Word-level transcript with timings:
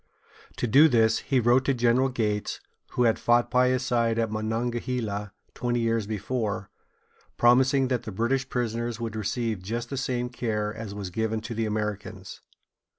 To 0.55 0.65
do 0.65 0.89
this, 0.89 1.19
he 1.19 1.39
wrote 1.39 1.63
to 1.65 1.75
General 1.75 2.09
Gates, 2.09 2.59
who 2.93 3.03
had 3.03 3.19
fought 3.19 3.51
by 3.51 3.67
his 3.67 3.83
side 3.85 4.17
at 4.17 4.31
Monongahela 4.31 5.31
twenty 5.53 5.79
years 5.79 6.07
before, 6.07 6.71
promising 7.37 7.87
that 7.89 8.01
the 8.01 8.11
British 8.11 8.49
prisoners 8.49 8.95
should 8.95 9.15
receive 9.15 9.61
just 9.61 9.91
the 9.91 9.97
same 9.97 10.29
care 10.29 10.73
as 10.73 10.95
was 10.95 11.11
given 11.11 11.39
to 11.41 11.53
the 11.53 11.67
Americans. 11.67 12.41